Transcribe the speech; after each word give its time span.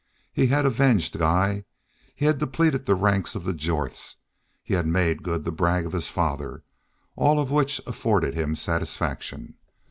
He 0.33 0.47
had 0.47 0.65
avenged 0.65 1.19
Guy, 1.19 1.63
he 2.15 2.25
had 2.25 2.39
depleted 2.39 2.87
the 2.87 2.95
ranks 2.95 3.35
of 3.35 3.43
the 3.43 3.53
Jorths, 3.53 4.15
he 4.63 4.73
had 4.73 4.87
made 4.87 5.21
good 5.21 5.45
the 5.45 5.51
brag 5.51 5.85
of 5.85 5.91
his 5.93 6.09
father, 6.09 6.63
all 7.15 7.39
of 7.39 7.51
which 7.51 7.79
afforded 7.85 8.33
him 8.33 8.55
satisfaction. 8.55 9.57